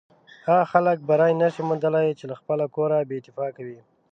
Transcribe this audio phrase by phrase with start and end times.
[0.47, 3.79] هغه خلک بری نشي موندلی چې له خپله کوره بې اتفاقه وي.